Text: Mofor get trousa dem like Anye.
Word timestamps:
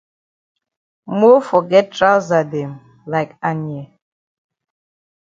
Mofor 1.19 1.63
get 1.69 1.87
trousa 1.95 2.39
dem 2.51 2.71
like 3.11 3.31
Anye. 3.49 3.83